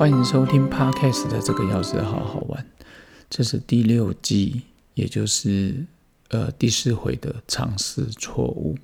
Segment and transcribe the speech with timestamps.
[0.00, 2.66] 欢迎收听 Podcast 的这个钥匙好好玩，
[3.28, 4.62] 这是第六季，
[4.94, 5.84] 也就是
[6.30, 8.78] 呃第四回的尝试错误。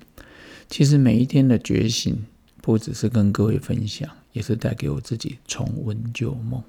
[0.69, 2.23] 其实每一天的觉醒，
[2.61, 6.61] 不只是跟各位分享，也是带给我自己重温旧梦。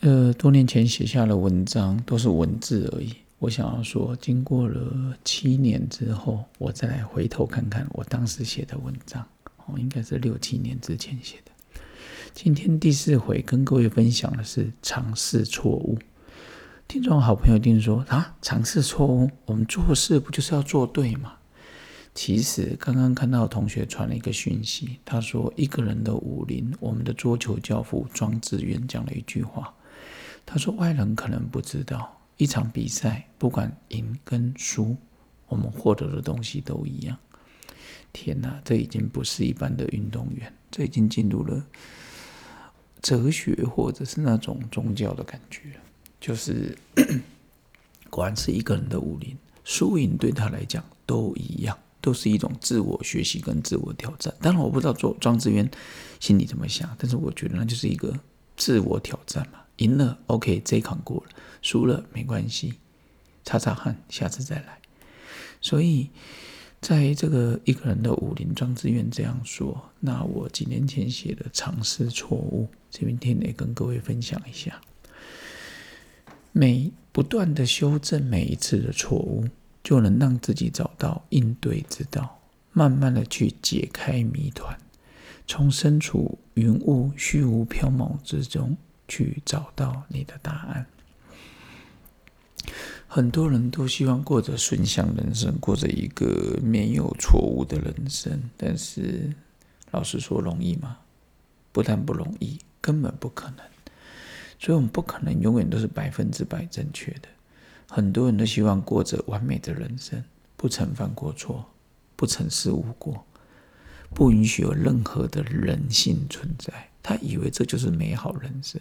[0.00, 3.14] 呃，多年前写下的文章都是文字而已。
[3.38, 9.24] 我想要说，经过了七年之后，我再来回头看看我当时写的文章，
[9.66, 11.51] 哦，应该是六七年之前写的。
[12.34, 15.98] 今天第四回跟各位分享的是尝试错误。
[16.88, 21.34] 听众好朋友一定说啊，尝试错误，我们做事不就是要做对吗？
[22.14, 29.72] 其实刚刚看到同学传了一个讯息，他说一个人的武林，我们的桌球教父庄子渊讲了一句话，
[30.46, 34.96] 他说外人可能不知道，一场比赛不管赢跟输，
[35.48, 37.16] 我们获得的东西都一样。
[38.12, 41.62] 天哪，这已经不是一般的运动员，这已经进入了。
[43.02, 45.60] 哲学或者是那种宗教的感觉，
[46.20, 46.78] 就是
[48.08, 54.32] 果然是一个人的武林，输赢对他来讲都一样，都是一种自我学习跟自我挑战。
[54.40, 55.68] 当然我不知道庄庄志渊
[56.20, 58.18] 心里怎么想，但是我觉得那就是一个
[58.56, 59.58] 自我挑战嘛。
[59.78, 62.74] 赢了，OK，这一坎过了；输了没关系，
[63.44, 64.78] 擦擦汗，下次再来。
[65.60, 66.08] 所以。
[66.82, 74.80] 在这个一个人的武林庄志愿这样说，那我几年前写的尝试错误，这边天也跟各位分享一下。
[76.50, 79.46] 每不断的修正每一次的错误，
[79.84, 82.40] 就能让自己找到应对之道，
[82.72, 84.76] 慢慢的去解开谜团，
[85.46, 90.84] 从身处云雾虚无缥缈之中去找到你的答案。
[93.14, 98.40] 很多人都希望过着顺向人生，过着一个没有错误的人生。
[98.56, 99.30] 但是，
[99.90, 100.96] 老实说，容易吗？
[101.72, 103.58] 不但不容易，根本不可能。
[104.58, 107.28] 所以，我们不可能永远都是百分之百正确的。
[107.86, 110.24] 很多人都希望过着完美的人生，
[110.56, 111.66] 不曾犯过错，
[112.16, 113.26] 不曾失误过，
[114.14, 116.88] 不允许有任何的人性存在。
[117.02, 118.80] 他以为这就是美好人生。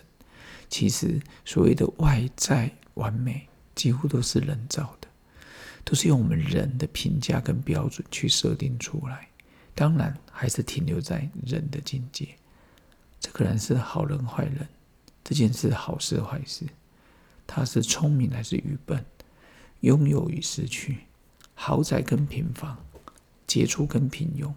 [0.70, 3.50] 其实，所谓的外在完美。
[3.76, 5.08] 几乎都是人造的，
[5.84, 9.28] 都是用我们人的评价跟标准去设定出来。
[9.74, 12.28] 当然，还是停留在人的境界。
[13.20, 14.68] 这个人是好人坏人，
[15.24, 16.66] 这件事好事坏事，
[17.48, 19.06] 他是聪明还是愚笨，
[19.82, 21.00] 拥有与失去，
[21.54, 22.78] 豪宅跟平房，
[23.48, 24.52] 杰出跟平庸，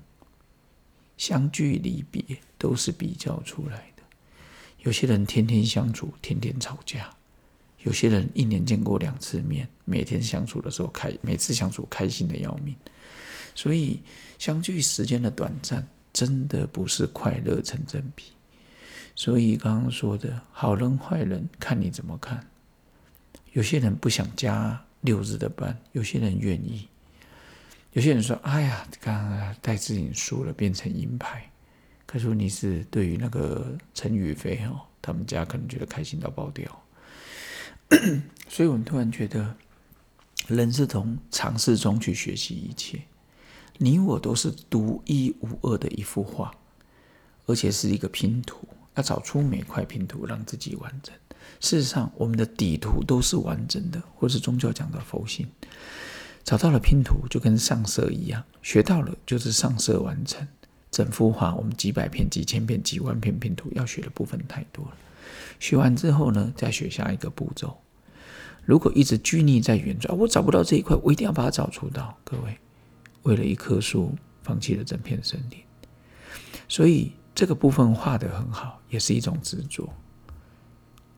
[1.16, 2.22] 相聚离别，
[2.58, 4.02] 都是比较出来的。
[4.78, 7.14] 有些人天天相处，天天吵架。
[7.84, 12.74] 有些人一年见过两次面，每天相处的时候开，每次相处开心的要命。
[13.54, 14.00] 所以
[14.38, 18.24] 相聚时间的短暂，真的不是快乐成正比。
[19.14, 22.44] 所以刚刚说的好人坏人，看你怎么看。
[23.52, 26.88] 有些人不想加六日的班，有些人愿意。
[27.92, 31.48] 有些人说：“哎呀，刚刚戴志颖输了，变成银牌。”
[32.06, 36.82] 可是你是对于那个陈宇飞哦，他们家可能觉得开心到爆掉。
[38.49, 39.56] 所以，我们突然觉得，
[40.49, 43.03] 人是从尝试中去学习一切。
[43.78, 46.53] 你我都是独一无二的一幅画，
[47.47, 48.66] 而且是一个拼图。
[48.94, 51.12] 要找出每块拼图，让自己完整。
[51.60, 55.49] 事实上，我们的底图都是完整的，或是宗教讲的佛性。
[56.44, 60.47] 找到了拼图，就跟上色一样，学到了就是上色完成。
[60.93, 64.97] 整幅画，我们几百片、几千片、几万片拼图，要学的部分太多了。
[65.59, 67.76] 学完之后呢，再学下一个步骤。
[68.64, 72.16] 如果一直拘泥在原状，我找不到这一块，我一定要把它找出到。
[72.25, 72.56] 各位，
[73.22, 75.58] 为了一棵树，放弃了整片森林，
[76.69, 79.88] 所以这个部分画得很好，也是一种执着。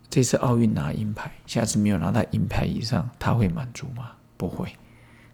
[0.09, 4.13] 这次奥运拿银牌，下次没有拿到银牌以上，他会满足吗？
[4.37, 4.69] 不会。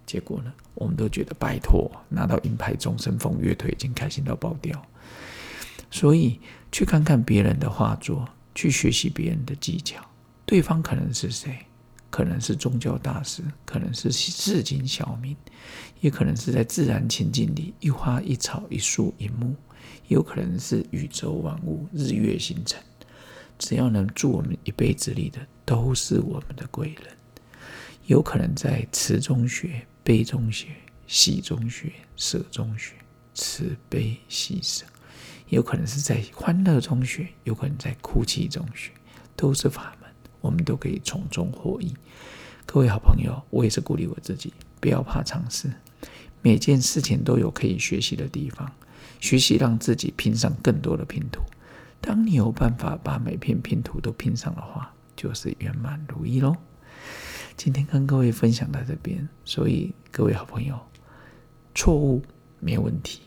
[0.05, 4.85] 结果呢，我们都觉得拜托，拿到银牌，终身风乐腿已经开心到爆掉。
[5.91, 6.41] 所以
[6.73, 10.03] 去看看别人的画作，去学习别人的技巧，
[10.45, 11.57] 对方可能是谁？
[12.13, 15.35] 可能是宗教大师，可能是市井小民，
[16.03, 19.57] 也可能是在自然情境里一花一草一树一木，
[20.09, 22.79] 有可能是宇宙万物日月星辰。
[23.59, 27.17] 只要能助我们一辈子里的，都是我们的贵人。
[28.05, 30.67] 有可能在慈中学、悲中学、
[31.07, 32.93] 喜中学、舍中学，
[33.33, 34.85] 慈悲喜舍；
[35.49, 38.91] 有可能是在欢乐中学，有可能在哭泣中学，
[39.35, 39.97] 都是法。
[40.43, 41.95] 我们都可以从中获益。
[42.67, 45.73] 各位好朋友，我也是鼓励我自己，不要怕尝试，
[46.43, 48.71] 每件事情都有可以学习的地方，
[49.19, 51.41] 学习让自己拼上更多的拼图，
[52.01, 56.55] 当你有办法把每片拼图都拼上的话，就是圆满如意喽。
[57.57, 60.79] 今天跟各位分享到这边，所以各位好朋友，
[61.75, 62.23] 错误
[62.61, 63.21] 没有问题，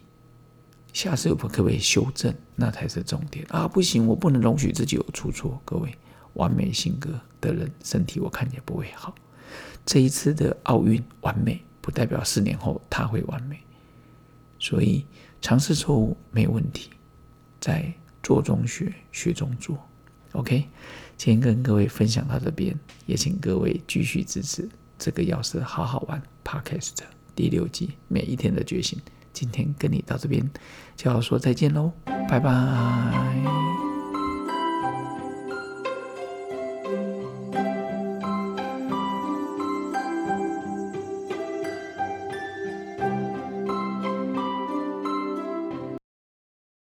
[0.93, 2.33] 下次我们可不可以修正？
[2.55, 3.67] 那才是重点啊！
[3.67, 5.61] 不行，我不能容许自己有出错。
[5.65, 5.93] 各位，
[6.35, 9.13] 完美性格的人，身体我看也不会好。
[9.85, 13.59] 这一次的奥运完美，不代表四年后他会完美。
[14.57, 15.05] 所以
[15.41, 16.89] 尝试错误没问题，
[17.59, 17.93] 在
[18.23, 19.77] 做中学，学中做。
[20.31, 20.65] OK，
[21.17, 24.67] 今天跟各位分享到这边，也请各位继续支持
[24.97, 26.97] 这个钥匙好好玩 Podcast
[27.35, 28.99] 第六季每一天的觉醒。
[29.31, 30.49] 今天跟你到这边
[30.95, 31.91] 就要说再见喽，
[32.27, 33.74] 拜拜。